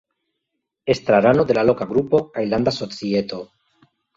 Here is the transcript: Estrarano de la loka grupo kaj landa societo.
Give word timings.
Estrarano 0.93 1.45
de 1.49 1.57
la 1.57 1.65
loka 1.71 1.89
grupo 1.93 2.23
kaj 2.39 2.47
landa 2.55 2.77
societo. 2.81 3.45